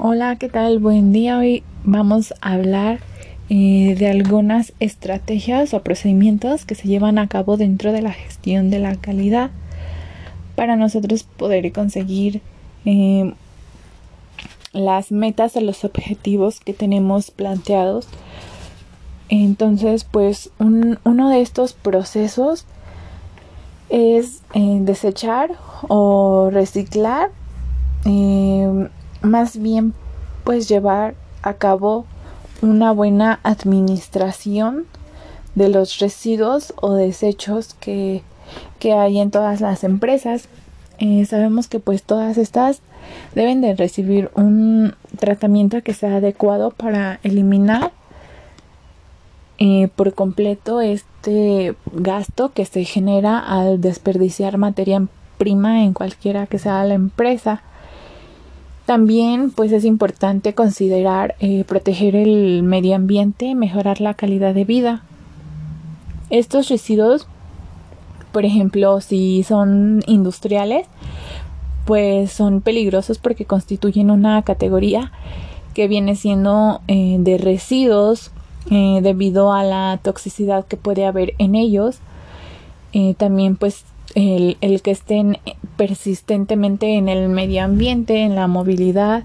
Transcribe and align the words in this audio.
Hola, 0.00 0.36
¿qué 0.36 0.48
tal? 0.48 0.78
Buen 0.78 1.12
día. 1.12 1.38
Hoy 1.38 1.64
vamos 1.82 2.32
a 2.40 2.52
hablar 2.52 3.00
eh, 3.48 3.96
de 3.98 4.08
algunas 4.08 4.72
estrategias 4.78 5.74
o 5.74 5.82
procedimientos 5.82 6.64
que 6.64 6.76
se 6.76 6.86
llevan 6.86 7.18
a 7.18 7.26
cabo 7.26 7.56
dentro 7.56 7.90
de 7.90 8.00
la 8.00 8.12
gestión 8.12 8.70
de 8.70 8.78
la 8.78 8.94
calidad 8.94 9.50
para 10.54 10.76
nosotros 10.76 11.24
poder 11.24 11.72
conseguir 11.72 12.42
eh, 12.84 13.34
las 14.72 15.10
metas 15.10 15.56
o 15.56 15.60
los 15.62 15.82
objetivos 15.84 16.60
que 16.60 16.74
tenemos 16.74 17.32
planteados. 17.32 18.06
Entonces, 19.28 20.04
pues 20.04 20.50
uno 20.60 21.28
de 21.28 21.40
estos 21.40 21.72
procesos 21.72 22.66
es 23.88 24.42
eh, 24.54 24.78
desechar 24.80 25.56
o 25.88 26.50
reciclar 26.52 27.30
más 29.22 29.60
bien 29.60 29.94
pues 30.44 30.68
llevar 30.68 31.14
a 31.42 31.54
cabo 31.54 32.06
una 32.62 32.92
buena 32.92 33.40
administración 33.42 34.86
de 35.54 35.68
los 35.68 35.98
residuos 35.98 36.72
o 36.76 36.94
desechos 36.94 37.74
que, 37.74 38.22
hay 38.82 39.18
en 39.18 39.30
todas 39.30 39.60
las 39.60 39.84
empresas. 39.84 40.48
Eh, 40.98 41.24
sabemos 41.26 41.68
que 41.68 41.80
pues 41.80 42.02
todas 42.02 42.38
estas 42.38 42.80
deben 43.34 43.60
de 43.60 43.74
recibir 43.74 44.30
un 44.34 44.94
tratamiento 45.18 45.82
que 45.82 45.94
sea 45.94 46.16
adecuado 46.16 46.70
para 46.70 47.20
eliminar 47.22 47.92
eh, 49.58 49.88
por 49.96 50.14
completo 50.14 50.80
este 50.80 51.74
gasto 51.92 52.52
que 52.52 52.64
se 52.64 52.84
genera 52.84 53.38
al 53.38 53.80
desperdiciar 53.80 54.56
materia 54.56 55.04
prima 55.36 55.82
en 55.82 55.92
cualquiera 55.92 56.46
que 56.46 56.58
sea 56.58 56.84
la 56.84 56.94
empresa. 56.94 57.62
También 58.88 59.50
pues 59.50 59.70
es 59.72 59.84
importante 59.84 60.54
considerar 60.54 61.34
eh, 61.40 61.64
proteger 61.64 62.16
el 62.16 62.62
medio 62.62 62.96
ambiente, 62.96 63.54
mejorar 63.54 64.00
la 64.00 64.14
calidad 64.14 64.54
de 64.54 64.64
vida. 64.64 65.02
Estos 66.30 66.70
residuos, 66.70 67.26
por 68.32 68.46
ejemplo, 68.46 69.02
si 69.02 69.42
son 69.42 70.02
industriales, 70.06 70.86
pues 71.84 72.32
son 72.32 72.62
peligrosos 72.62 73.18
porque 73.18 73.44
constituyen 73.44 74.10
una 74.10 74.40
categoría 74.40 75.12
que 75.74 75.86
viene 75.86 76.16
siendo 76.16 76.80
eh, 76.88 77.16
de 77.20 77.36
residuos 77.36 78.30
eh, 78.70 79.00
debido 79.02 79.52
a 79.52 79.64
la 79.64 80.00
toxicidad 80.02 80.64
que 80.64 80.78
puede 80.78 81.04
haber 81.04 81.34
en 81.36 81.56
ellos. 81.56 81.98
también 83.18 83.56
pues 83.56 83.84
el, 84.14 84.82
que 84.82 84.90
estén 84.90 85.38
persistentemente 85.76 86.96
en 86.96 87.08
el 87.08 87.28
medio 87.28 87.64
ambiente, 87.64 88.22
en 88.22 88.34
la 88.34 88.46
movilidad, 88.46 89.24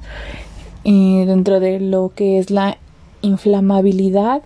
y 0.84 1.24
dentro 1.26 1.60
de 1.60 1.80
lo 1.80 2.12
que 2.14 2.40
es 2.40 2.52
la 2.52 2.78
inflamabilidad 3.22 4.42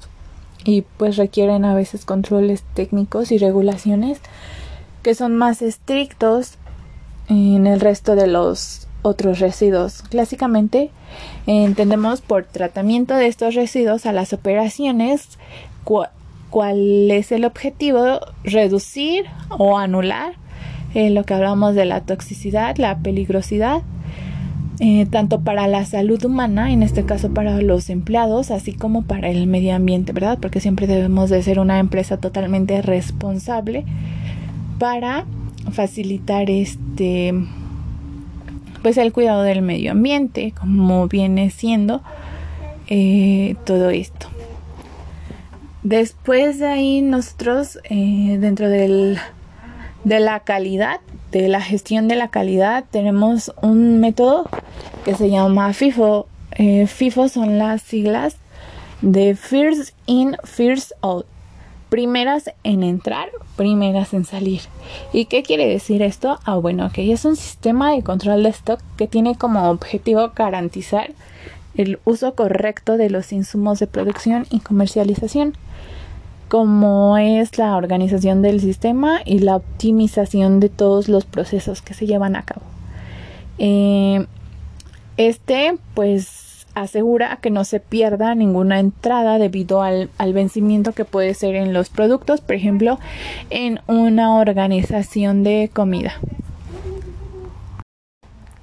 y 0.63 0.81
pues 0.97 1.17
requieren 1.17 1.66
a 1.66 1.73
veces 1.73 2.05
controles 2.05 2.63
técnicos 2.75 3.31
y 3.31 3.38
regulaciones 3.38 4.19
que 5.02 5.16
son 5.16 5.35
más 5.35 5.61
estrictos 5.61 6.55
en 7.29 7.66
el 7.66 7.79
resto 7.79 8.16
de 8.16 8.27
los 8.27 8.88
otros 9.01 9.39
residuos. 9.39 10.03
Clásicamente 10.03 10.91
entendemos 11.47 12.22
por 12.22 12.44
tratamiento 12.44 13.16
de 13.16 13.27
estos 13.27 13.55
residuos 13.55 14.05
a 14.05 14.11
las 14.11 14.33
operaciones 14.33 15.39
cuál 16.50 17.12
es 17.12 17.31
el 17.31 17.45
objetivo, 17.45 18.20
reducir 18.44 19.26
o 19.50 19.78
anular 19.78 20.34
eh, 20.94 21.09
lo 21.09 21.23
que 21.23 21.34
hablamos 21.34 21.76
de 21.76 21.86
la 21.86 22.02
toxicidad, 22.02 22.78
la 22.78 23.00
peligrosidad, 23.00 23.81
eh, 24.80 25.06
tanto 25.08 25.42
para 25.42 25.68
la 25.68 25.86
salud 25.86 26.23
humana, 26.23 26.72
en 26.72 26.84
este 26.84 27.03
caso 27.03 27.34
para 27.34 27.62
los 27.62 27.90
empleados, 27.90 28.52
así 28.52 28.73
como 28.73 29.03
para 29.03 29.30
el 29.30 29.48
medio 29.48 29.75
ambiente, 29.75 30.14
¿verdad? 30.14 30.38
Porque 30.42 30.59
siempre 30.59 30.88
debemos 30.88 31.30
de 31.30 31.42
ser 31.42 31.59
una 31.59 31.80
empresa 31.80 32.18
totalmente 32.18 32.81
responsable 32.81 33.86
para 34.80 35.25
facilitar 35.72 36.50
este 36.50 37.34
pues 38.81 38.97
el 38.97 39.12
cuidado 39.12 39.44
del 39.44 39.62
medio 39.62 39.91
ambiente 39.91 40.53
como 40.57 41.07
viene 41.07 41.50
siendo 41.50 42.02
eh, 42.88 43.56
todo 43.66 43.90
esto 43.90 44.28
Después 45.88 46.59
de 46.59 46.68
ahí 46.68 47.02
nosotros 47.02 47.80
eh, 47.86 48.36
dentro 48.42 48.68
del, 48.68 49.18
de 50.03 50.20
la 50.20 50.42
calidad, 50.42 51.00
de 51.31 51.48
la 51.48 51.62
gestión 51.62 52.09
de 52.09 52.18
la 52.18 52.28
calidad, 52.28 52.84
tenemos 52.92 53.53
un 53.62 54.02
método 54.02 54.50
que 55.06 55.16
se 55.16 55.30
llama 55.30 55.72
FIFO. 55.72 56.28
Eh, 56.58 56.88
FIFO 56.88 57.30
son 57.30 57.58
las 57.58 57.84
siglas 57.84 58.36
de 59.02 59.34
First 59.36 59.96
In, 60.08 60.36
First 60.44 60.92
Out. 61.00 61.25
Primeras 61.88 62.52
en 62.66 62.84
entrar, 62.84 63.30
primeras 63.56 64.14
en 64.14 64.25
salir. 64.25 64.64
¿Y 65.14 65.24
qué 65.28 65.42
quiere 65.42 65.69
decir 65.69 66.02
esto? 66.02 66.38
Ah, 66.44 66.58
bueno, 66.58 66.92
que 66.92 67.14
es 67.14 67.24
un 67.24 67.38
sistema 67.38 67.94
de 67.94 68.04
control 68.04 68.44
de 68.44 68.50
stock 68.50 68.81
que 68.98 69.08
tiene 69.08 69.38
como 69.38 69.69
objetivo 69.69 70.34
garantizar 70.36 71.12
el 71.77 71.99
uso 72.05 72.35
correcto 72.35 72.97
de 72.97 73.09
los 73.09 73.31
insumos 73.31 73.79
de 73.79 73.88
producción 73.88 74.45
y 74.49 74.59
comercialización 74.59 75.53
como 76.47 77.17
es 77.17 77.57
la 77.57 77.75
organización 77.75 78.41
del 78.41 78.61
sistema 78.61 79.19
y 79.25 79.39
la 79.39 79.57
optimización 79.57 80.59
de 80.59 80.69
todos 80.69 81.09
los 81.09 81.25
procesos 81.25 81.81
que 81.81 81.93
se 81.93 82.07
llevan 82.07 82.35
a 82.35 82.43
cabo. 82.43 82.61
Eh, 83.57 84.25
este 85.17 85.77
pues 85.93 86.65
asegura 86.73 87.39
que 87.41 87.49
no 87.49 87.65
se 87.65 87.79
pierda 87.79 88.35
ninguna 88.35 88.79
entrada 88.79 89.39
debido 89.39 89.81
al, 89.81 90.09
al, 90.19 90.33
vencimiento 90.33 90.94
que 90.94 91.05
puede 91.05 91.33
ser 91.33 91.55
en 91.55 91.73
los 91.73 91.89
productos, 91.89 92.39
por 92.39 92.55
ejemplo, 92.55 92.99
en 93.49 93.79
una 93.88 94.35
organización 94.35 95.44
de 95.44 95.71
comida. 95.73 96.13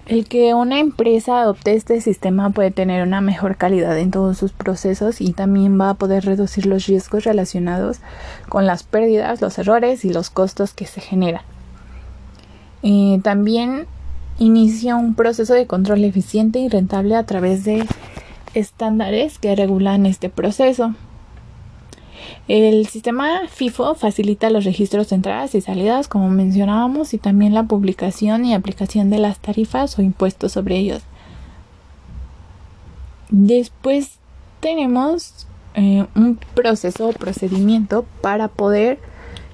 El 0.07 0.27
que 0.27 0.53
una 0.53 0.81
empresa 0.81 1.41
adopte 1.41 1.73
este 1.73 1.99
sistema 2.03 2.51
puede 2.51 2.71
tener 2.71 3.07
una 3.07 3.23
mejor 3.23 3.57
calidad 3.57 3.99
en 3.99 4.11
todos 4.11 4.37
sus 4.37 4.53
procesos 4.53 5.23
y 5.23 5.33
también 5.33 5.81
va 5.81 5.91
a 5.91 5.95
poder 5.95 6.27
reducir 6.27 6.67
los 6.67 6.87
riesgos 6.87 7.25
relacionados 7.25 8.01
con 8.51 8.67
las 8.67 8.83
pérdidas, 8.83 9.41
los 9.41 9.59
errores 9.59 10.05
y 10.05 10.13
los 10.13 10.29
costos 10.29 10.75
que 10.75 10.85
se 10.85 11.01
generan. 11.01 11.41
Eh, 12.83 13.19
también 13.23 13.87
inicia 14.39 14.97
un 14.97 15.15
proceso 15.15 15.55
de 15.55 15.67
control 15.67 16.05
eficiente 16.05 16.59
y 16.59 16.69
rentable 16.69 17.17
a 17.17 17.25
través 17.25 17.65
de 17.65 17.87
estándares 18.53 19.39
que 19.39 19.57
regulan 19.57 20.05
este 20.05 20.29
proceso. 20.29 20.95
El 22.49 22.87
sistema 22.87 23.49
FIFO 23.49 23.95
facilita 23.95 24.51
los 24.51 24.65
registros 24.65 25.09
de 25.09 25.17
entradas 25.17 25.55
y 25.55 25.61
salidas, 25.61 26.09
como 26.09 26.29
mencionábamos, 26.29 27.15
y 27.15 27.19
también 27.19 27.55
la 27.55 27.65
publicación 27.65 28.45
y 28.45 28.55
aplicación 28.55 29.11
de 29.11 29.19
las 29.19 29.39
tarifas 29.39 29.99
o 29.99 30.03
impuestos 30.03 30.53
sobre 30.53 30.77
ellos. 30.77 31.03
Después 33.31 34.19
tenemos 34.61 35.47
eh, 35.75 36.07
un 36.15 36.39
proceso 36.55 37.09
o 37.09 37.13
procedimiento 37.13 38.05
para 38.21 38.49
poder 38.49 38.99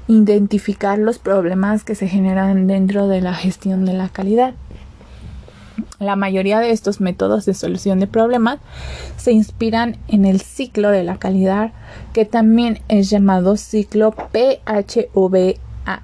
identificar 0.09 0.99
los 0.99 1.19
problemas 1.19 1.85
que 1.85 1.95
se 1.95 2.09
generan 2.09 2.67
dentro 2.67 3.07
de 3.07 3.21
la 3.21 3.35
gestión 3.35 3.85
de 3.85 3.93
la 3.93 4.09
calidad. 4.09 4.55
La 6.01 6.17
mayoría 6.17 6.61
de 6.61 6.71
estos 6.71 7.03
métodos 7.03 7.45
de 7.45 7.53
solución 7.53 8.01
de 8.01 8.07
problemas 8.07 8.59
se 9.19 9.33
inspiran 9.33 9.99
en 10.09 10.25
el 10.25 10.41
ciclo 10.41 10.91
de 10.91 11.05
la 11.05 11.19
calidad, 11.19 11.73
que 12.15 12.25
también 12.25 12.81
es 12.89 13.11
llamado 13.11 13.59
ciclo 13.59 14.13
PHVA, 14.13 16.03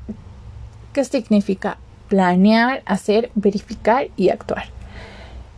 que 0.92 1.04
significa 1.04 1.78
planear, 2.08 2.82
hacer, 2.84 3.30
verificar 3.34 4.08
y 4.18 4.28
actuar. 4.28 4.64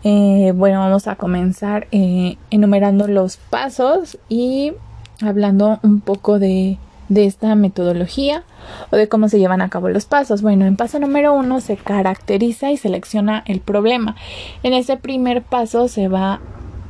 Eh, 0.05 0.53
bueno, 0.55 0.79
vamos 0.79 1.09
a 1.09 1.17
comenzar 1.17 1.89
eh, 1.91 2.37
enumerando 2.53 3.09
los 3.09 3.39
pasos 3.39 4.19
y 4.29 4.73
hablando 5.21 5.81
un 5.83 6.01
poco 6.01 6.39
de 6.39 6.79
de 7.09 7.25
esta 7.25 7.55
metodología 7.55 8.45
o 8.91 8.97
de 8.97 9.09
cómo 9.09 9.29
se 9.29 9.39
llevan 9.39 9.61
a 9.61 9.69
cabo 9.69 9.89
los 9.89 10.05
pasos. 10.05 10.43
Bueno, 10.43 10.67
en 10.67 10.77
paso 10.77 10.99
número 10.99 11.35
uno 11.35 11.61
se 11.61 11.77
caracteriza 11.77 12.71
y 12.71 12.77
selecciona 12.77 13.43
el 13.47 13.61
problema. 13.61 14.17
En 14.63 14.75
ese 14.75 14.97
primer 14.97 15.43
paso 15.43 15.89
se 15.89 16.09
va 16.09 16.41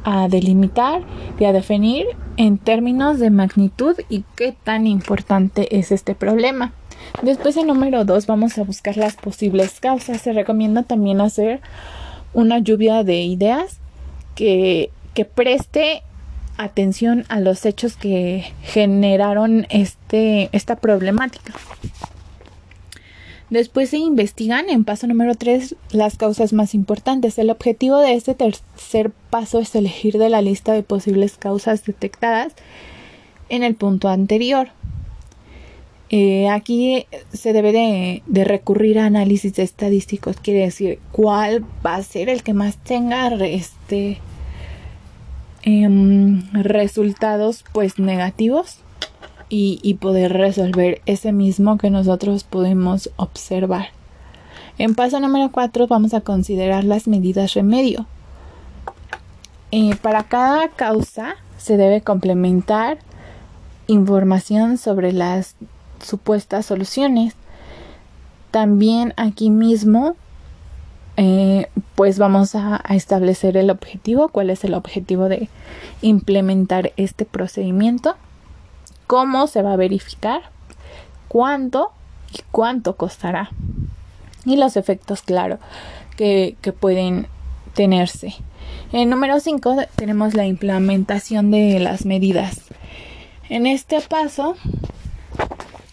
a 0.05 0.29
delimitar 0.29 1.03
y 1.39 1.45
a 1.45 1.53
definir 1.53 2.07
en 2.37 2.59
términos 2.59 3.19
de 3.19 3.31
magnitud 3.31 3.97
y 4.09 4.25
qué 4.37 4.55
tan 4.65 4.87
importante 4.87 5.79
es 5.79 5.93
este 5.93 6.15
problema. 6.15 6.73
Después 7.23 7.57
en 7.57 7.67
número 7.67 8.05
dos 8.05 8.27
vamos 8.27 8.59
a 8.59 8.65
buscar 8.65 8.97
las 8.97 9.17
posibles 9.17 9.81
causas. 9.81 10.21
Se 10.21 10.33
recomienda 10.33 10.83
también 10.83 11.21
hacer 11.21 11.61
una 12.33 12.59
lluvia 12.59 13.05
de 13.05 13.23
ideas 13.23 13.79
que, 14.35 14.91
que 15.15 15.25
preste 15.25 16.03
atención 16.59 17.25
a 17.29 17.41
los 17.41 17.65
hechos 17.65 17.97
que 17.97 18.53
generaron 18.63 19.67
este, 19.71 20.51
esta 20.53 20.77
problemática. 20.77 21.55
Después 23.51 23.89
se 23.89 23.97
investigan 23.97 24.69
en 24.69 24.85
paso 24.85 25.07
número 25.07 25.35
3 25.35 25.75
las 25.91 26.19
causas 26.19 26.53
más 26.53 26.75
importantes. 26.75 27.39
El 27.39 27.49
objetivo 27.49 27.99
de 27.99 28.13
este 28.13 28.35
tercer 28.35 29.11
paso 29.31 29.59
es 29.59 29.75
elegir 29.75 30.19
de 30.19 30.29
la 30.29 30.43
lista 30.43 30.75
de 30.75 30.83
posibles 30.83 31.39
causas 31.39 31.87
detectadas 31.87 32.53
en 33.49 33.63
el 33.63 33.75
punto 33.75 34.09
anterior. 34.09 34.69
Eh, 36.11 36.49
aquí 36.49 37.07
se 37.33 37.53
debe 37.53 37.73
de, 37.73 38.45
recurrir 38.45 38.99
a 38.99 39.07
análisis 39.07 39.59
estadísticos, 39.59 40.37
quiere 40.37 40.61
decir 40.61 41.01
cuál 41.13 41.65
va 41.85 41.97
a 41.97 42.03
ser 42.03 42.31
el 42.31 42.43
que 42.43 42.55
más 42.55 42.79
tenga 42.79 43.29
este, 43.45 44.19
em, 45.63 46.43
resultados 46.53 47.65
pues 47.73 47.99
negativos 47.99 48.79
y, 49.51 49.95
poder 49.95 50.35
resolver 50.35 51.01
ese 51.07 51.33
mismo 51.33 51.79
que 51.79 51.91
nosotros 51.91 52.45
podemos 52.45 53.11
observar. 53.17 53.89
En 54.77 54.95
paso 54.95 55.21
número 55.21 55.51
4 55.51 55.87
vamos 55.87 56.15
a 56.15 56.21
considerar 56.21 56.85
las 56.85 57.09
medidas 57.09 57.55
remedio. 57.55 58.07
Eh, 59.71 59.97
para 59.97 60.25
cada 60.25 60.69
causa 60.69 61.37
se 61.57 61.77
debe 61.77 62.01
complementar 62.01 62.99
información 63.87 64.79
sobre 64.79 65.13
las 65.13 65.57
supuestas 66.03 66.67
soluciones. 66.67 67.35
También 68.51 69.15
aquí 69.17 69.51
mismo 69.51 70.17
eh, 71.21 71.69
pues 71.97 72.21
vamos 72.21 72.55
a, 72.55 72.81
establecer 72.91 73.57
el 73.57 73.71
objetivo, 73.71 74.29
cuál 74.29 74.51
es 74.51 74.63
el 74.63 74.75
objetivo 74.75 75.29
de 75.29 75.49
implementar 76.01 76.93
este 76.97 77.25
procedimiento 77.25 78.15
cómo 79.09 79.49
se 79.49 79.63
va 79.63 79.73
a 79.73 79.77
verificar, 79.77 80.43
cuánto 81.27 81.91
y 82.33 82.43
cuánto 82.53 82.97
costará. 82.97 83.51
Y 84.45 84.57
los 84.57 84.77
efectos, 84.77 85.23
claro, 85.23 85.59
que, 86.17 86.57
pueden 86.79 87.27
tenerse. 87.75 88.37
En 88.93 89.11
número 89.11 89.41
5 89.41 89.77
tenemos 89.97 90.35
la 90.35 90.47
implementación 90.47 91.51
de 91.51 91.81
las 91.81 92.05
medidas. 92.05 92.61
En 93.49 93.67
este 93.67 94.01
paso 94.03 94.55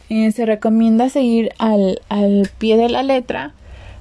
eh, 0.09 0.31
se 0.31 0.45
recomienda 0.45 1.09
seguir 1.09 1.51
al, 1.57 2.01
al 2.09 2.51
pie 2.59 2.77
de 2.77 2.89
la 2.89 3.01
letra 3.01 3.53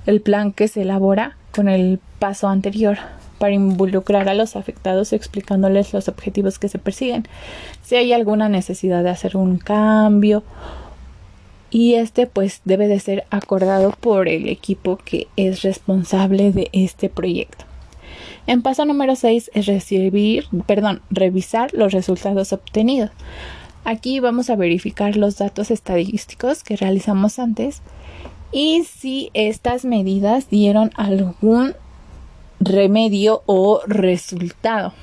el 0.06 0.21
plan 0.21 0.53
que 0.53 0.69
se 0.69 0.83
elabora 0.83 1.37
con 1.55 1.69
el 1.69 2.01
paso 2.19 2.49
anterior 2.49 2.99
para 3.39 3.53
involucrar 3.55 4.29
a 4.29 4.35
los 4.35 4.56
afectados 4.56 5.12
explicándoles 5.12 5.93
los 5.93 6.09
objetivos 6.09 6.59
que 6.59 6.69
se 6.69 6.79
persiguen, 6.79 7.27
si 7.83 7.97
hay 7.97 8.12
alguna 8.12 8.49
necesidad 8.49 9.03
de 9.03 9.11
hacer 9.11 9.37
un 9.37 9.59
cambio 9.59 10.43
y 11.71 11.95
este 11.95 12.27
pues 12.27 12.61
debe 12.65 12.87
de 12.87 13.01
ser 13.01 13.25
acordado 13.31 13.93
por 14.01 14.29
el 14.29 14.49
equipo 14.49 14.97
que 15.05 15.27
es 15.37 15.62
responsable 15.62 16.53
de 16.53 16.71
este 16.73 17.09
proyecto. 17.09 17.65
En 18.47 18.62
paso 18.62 18.85
número 18.85 19.17
6 19.17 19.51
es 19.55 19.67
recibir, 19.67 20.47
perdón, 20.67 21.01
revisar 21.11 21.73
los 21.73 21.93
resultados 21.93 22.53
obtenidos. 22.53 23.11
Aquí 23.85 24.21
vamos 24.21 24.51
a 24.51 24.56
verificar 24.56 25.17
los 25.17 25.37
datos 25.37 25.71
estadísticos 25.71 26.62
que 26.62 26.77
realizamos 26.77 27.39
antes 27.39 27.83
y 28.55 28.85
si 28.85 29.31
estas 29.35 29.85
medidas 29.85 30.49
dieron 30.49 30.93
algún 30.95 31.75
remedio 32.61 33.43
o 33.47 33.81
resultado. 33.89 34.95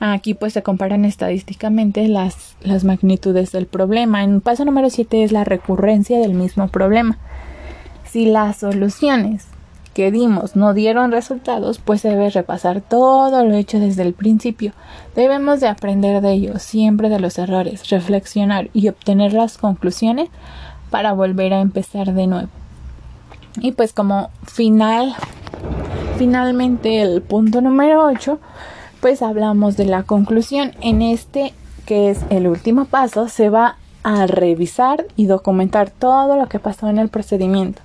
Aquí 0.00 0.32
pues 0.32 0.54
se 0.54 0.62
comparan 0.62 1.04
estadísticamente 1.04 2.08
las, 2.08 2.56
las 2.62 2.84
magnitudes 2.84 3.52
del 3.52 3.66
problema. 3.66 4.24
En 4.24 4.40
paso 4.40 4.64
número 4.64 4.88
7 4.88 5.22
es 5.22 5.30
la 5.30 5.44
recurrencia 5.44 6.18
del 6.18 6.32
mismo 6.32 6.68
problema. 6.68 7.18
Si 8.10 8.24
las 8.24 8.56
soluciones 8.56 9.46
que 9.92 10.10
dimos 10.10 10.56
no 10.56 10.72
dieron 10.72 11.12
resultados, 11.12 11.78
pues 11.78 12.00
se 12.00 12.08
debe 12.08 12.30
repasar 12.30 12.80
todo 12.80 13.44
lo 13.44 13.54
hecho 13.54 13.78
desde 13.78 14.02
el 14.02 14.14
principio. 14.14 14.72
Debemos 15.14 15.60
de 15.60 15.68
aprender 15.68 16.22
de 16.22 16.32
ello, 16.32 16.58
siempre 16.58 17.10
de 17.10 17.20
los 17.20 17.38
errores, 17.38 17.90
reflexionar 17.90 18.70
y 18.72 18.88
obtener 18.88 19.34
las 19.34 19.58
conclusiones 19.58 20.30
para 20.92 21.12
volver 21.14 21.52
a 21.54 21.60
empezar 21.60 22.12
de 22.12 22.28
nuevo. 22.28 22.48
Y 23.60 23.72
pues 23.72 23.92
como 23.92 24.30
final 24.46 25.16
finalmente 26.18 27.02
el 27.02 27.22
punto 27.22 27.60
número 27.60 28.06
8, 28.06 28.38
pues 29.00 29.22
hablamos 29.22 29.76
de 29.76 29.86
la 29.86 30.04
conclusión. 30.04 30.72
En 30.80 31.02
este, 31.02 31.52
que 31.86 32.10
es 32.10 32.20
el 32.30 32.46
último 32.46 32.84
paso, 32.84 33.28
se 33.28 33.50
va 33.50 33.76
a 34.04 34.26
revisar 34.26 35.06
y 35.16 35.26
documentar 35.26 35.90
todo 35.90 36.36
lo 36.36 36.46
que 36.46 36.60
pasó 36.60 36.88
en 36.88 36.98
el 36.98 37.08
procedimiento. 37.08 37.82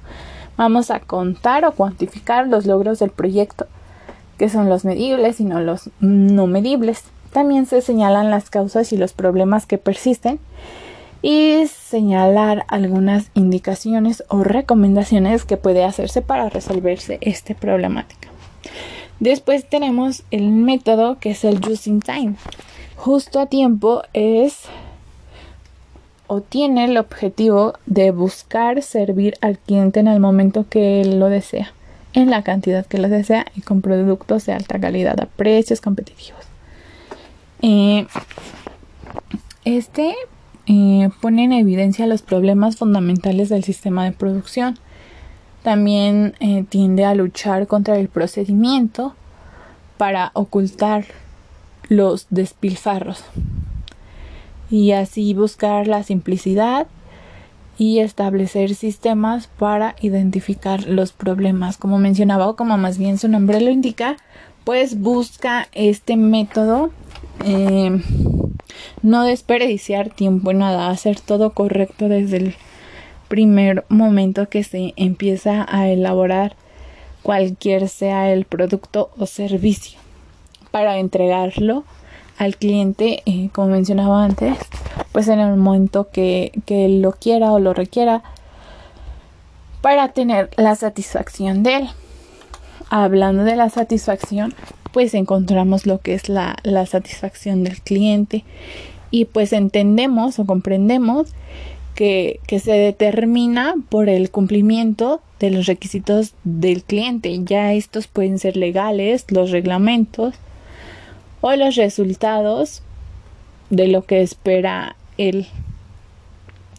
Vamos 0.58 0.92
a 0.92 1.00
contar 1.00 1.66
o 1.66 1.72
cuantificar 1.72 2.48
los 2.48 2.66
logros 2.66 3.00
del 3.00 3.10
proyecto, 3.10 3.68
que 4.38 4.50
son 4.50 4.70
los 4.70 4.86
medibles 4.86 5.40
y 5.40 5.46
no 5.46 5.60
los 5.62 5.90
no 6.00 6.46
medibles. 6.46 7.06
También 7.32 7.66
se 7.66 7.82
señalan 7.82 8.30
las 8.30 8.50
causas 8.50 8.92
y 8.94 8.98
los 8.98 9.14
problemas 9.14 9.66
que 9.66 9.78
persisten 9.78 10.40
y 11.22 11.66
señalar 11.68 12.66
algunas 12.68 13.32
indicaciones 13.34 14.24
o 14.28 14.44
recomendaciones 14.44 15.46
que 15.46 15.58
puede 15.58 15.84
hacerse 15.84 16.22
para 16.22 16.50
resolverse 16.50 17.18
esta 17.22 17.54
problemática. 17.54 18.30
Después 19.20 19.68
tenemos 19.68 20.24
el 20.32 20.50
método 20.50 21.18
que 21.20 21.32
es 21.32 21.44
el 21.44 21.60
using 21.68 22.02
time. 22.02 22.36
Justo 22.96 23.40
a 23.40 23.48
tiempo 23.48 24.04
es 24.14 24.64
o 26.28 26.42
tiene 26.42 26.86
el 26.86 26.98
objetivo 26.98 27.74
de 27.86 28.12
buscar 28.12 28.82
servir 28.84 29.36
al 29.42 29.58
cliente 29.58 30.00
en 30.00 30.08
el 30.08 30.20
momento 30.20 30.66
que 30.70 31.02
él 31.02 31.20
lo 31.20 31.30
desea, 31.30 31.74
en 32.14 32.30
la 32.30 32.44
cantidad 32.44 32.86
que 32.86 32.98
lo 32.98 33.08
desea 33.08 33.46
y 33.56 33.62
con 33.62 33.82
productos 33.82 34.46
de 34.46 34.54
alta 34.54 34.80
calidad 34.80 35.20
a 35.22 35.26
precios 35.26 35.82
competitivos. 35.82 36.42
Eh, 37.62 38.06
este 39.64 40.16
eh, 40.68 41.10
pone 41.22 41.46
en 41.46 41.54
evidencia 41.54 42.08
los 42.08 42.22
problemas 42.22 42.76
fundamentales 42.76 43.50
del 43.50 43.64
sistema 43.64 44.04
de 44.04 44.12
producción. 44.12 44.78
También 45.64 46.36
eh, 46.40 46.66
tiende 46.68 47.06
a 47.06 47.16
luchar 47.16 47.68
contra 47.68 47.98
el 47.98 48.10
procedimiento 48.10 49.16
para 49.98 50.32
ocultar 50.34 51.06
los 51.90 52.28
despilfarros 52.30 53.24
y 54.70 54.92
así 54.92 55.34
buscar 55.34 55.88
la 55.88 56.04
simplicidad 56.04 56.88
y 57.78 58.00
establecer 58.00 58.76
sistemas 58.76 59.48
para 59.48 59.96
identificar 60.02 60.86
los 60.88 61.14
problemas. 61.14 61.78
Como 61.78 62.00
mencionaba, 62.00 62.50
o 62.50 62.56
como 62.56 62.78
más 62.78 62.98
bien 62.98 63.18
su 63.18 63.30
nombre 63.30 63.62
lo 63.62 63.72
indica, 63.72 64.18
pues 64.64 65.00
busca 65.00 65.70
este 65.72 66.18
método 66.18 66.92
eh, 67.46 68.02
no 69.02 69.24
desperdiciar 69.24 70.10
tiempo 70.10 70.52
en 70.52 70.60
nada, 70.60 70.90
hacer 70.90 71.20
todo 71.20 71.52
correcto 71.52 72.10
desde 72.10 72.38
el 72.38 72.56
primer 73.28 73.86
momento 73.90 74.50
que 74.50 74.64
se 74.64 74.94
empieza 74.96 75.66
a 75.70 75.90
elaborar 75.90 76.56
cualquier 77.24 77.90
sea 77.90 78.32
el 78.32 78.46
producto 78.46 79.12
o 79.18 79.26
servicio 79.26 80.00
para 80.72 80.98
entregarlo 80.98 81.84
al 82.38 82.56
cliente, 82.56 83.24
eh, 83.26 83.50
como 83.52 83.70
mencionaba 83.70 84.24
antes, 84.24 84.58
pues 85.12 85.28
en 85.28 85.40
el 85.40 85.56
momento 85.58 86.10
que, 86.12 86.52
que 86.66 86.88
lo 86.88 87.12
quiera 87.14 87.52
o 87.52 87.60
lo 87.60 87.74
requiera 87.74 88.24
para 89.82 90.10
tener 90.10 90.50
la 90.56 90.76
satisfacción 90.76 91.64
de 91.64 91.76
él. 91.78 91.90
Hablando 92.90 93.44
de 93.44 93.56
la 93.56 93.70
satisfacción, 93.70 94.54
pues 94.92 95.14
encontramos 95.14 95.86
lo 95.86 96.00
que 96.00 96.14
es 96.14 96.30
la, 96.30 96.56
satisfacción 96.86 97.64
del 97.64 97.82
cliente 97.82 98.44
y 99.12 99.26
pues 99.26 99.54
entendemos 99.54 100.40
o 100.40 100.46
comprendemos 100.46 101.30
que, 101.96 102.40
que, 102.48 102.60
se 102.60 102.74
determina 102.74 103.76
por 103.90 104.10
el 104.10 104.30
cumplimiento 104.30 105.22
de 105.40 105.50
los 105.50 105.66
requisitos 105.66 106.34
del 106.44 106.84
cliente. 106.84 107.44
Ya 107.44 107.74
estos 107.74 108.08
pueden 108.08 108.38
ser 108.38 108.58
legales, 108.58 109.26
los 109.30 109.52
reglamentos 109.52 110.36
o 111.42 111.56
los 111.56 111.76
resultados 111.76 112.82
de 113.70 113.88
lo 113.88 114.06
que 114.06 114.22
espera 114.22 114.96
él. 115.18 115.48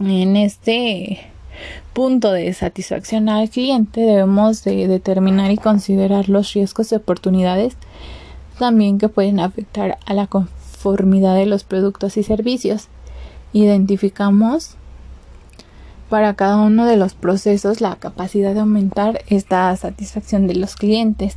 En 0.00 0.36
este 0.36 1.20
punto 1.92 2.32
de 2.32 2.52
satisfacción 2.52 3.28
al 3.28 3.50
cliente 3.50 4.00
debemos 4.00 4.64
de 4.64 4.86
determinar 4.86 5.50
y 5.50 5.56
considerar 5.56 6.28
los 6.28 6.52
riesgos 6.52 6.92
y 6.92 6.94
oportunidades 6.94 7.76
también 8.58 8.98
que 8.98 9.08
pueden 9.08 9.40
afectar 9.40 9.98
a 10.04 10.14
la 10.14 10.26
conformidad 10.26 11.36
de 11.36 11.46
los 11.46 11.64
productos 11.64 12.16
y 12.16 12.22
servicios. 12.22 12.88
Identificamos 13.52 14.76
para 16.08 16.34
cada 16.34 16.56
uno 16.56 16.86
de 16.86 16.96
los 16.96 17.14
procesos 17.14 17.80
la 17.80 17.96
capacidad 17.96 18.54
de 18.54 18.60
aumentar 18.60 19.22
esta 19.28 19.74
satisfacción 19.76 20.46
de 20.46 20.54
los 20.54 20.76
clientes, 20.76 21.36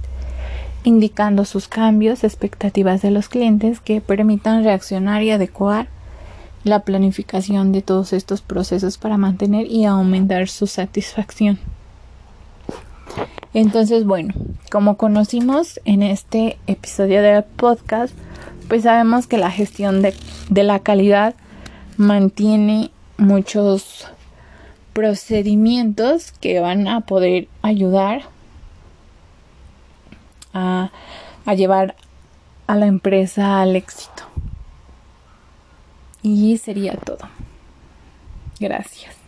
indicando 0.83 1.45
sus 1.45 1.67
cambios, 1.67 2.23
expectativas 2.23 3.01
de 3.01 3.11
los 3.11 3.29
clientes 3.29 3.79
que 3.79 4.01
permitan 4.01 4.63
reaccionar 4.63 5.23
y 5.23 5.31
adecuar 5.31 5.87
la 6.63 6.81
planificación 6.81 7.71
de 7.71 7.81
todos 7.81 8.13
estos 8.13 8.41
procesos 8.41 8.97
para 8.97 9.17
mantener 9.17 9.67
y 9.67 9.85
aumentar 9.85 10.47
su 10.47 10.67
satisfacción. 10.67 11.59
Entonces, 13.53 14.05
bueno, 14.05 14.33
como 14.71 14.95
conocimos 14.95 15.79
en 15.83 16.03
este 16.03 16.57
episodio 16.67 17.21
del 17.21 17.43
podcast, 17.43 18.13
pues 18.69 18.83
sabemos 18.83 19.27
que 19.27 19.37
la 19.37 19.51
gestión 19.51 20.01
de, 20.01 20.13
de 20.49 20.63
la 20.63 20.79
calidad 20.79 21.35
mantiene 21.97 22.91
muchos 23.17 24.07
procedimientos 24.93 26.31
que 26.31 26.59
van 26.59 26.87
a 26.87 27.01
poder 27.01 27.47
ayudar 27.61 28.23
a, 30.53 30.91
a 31.45 31.53
llevar 31.53 31.95
a 32.67 32.75
la 32.75 32.87
empresa 32.87 33.61
al 33.61 33.75
éxito. 33.75 34.30
Y 36.23 36.57
sería 36.57 36.95
todo. 36.95 37.29
Gracias. 38.59 39.15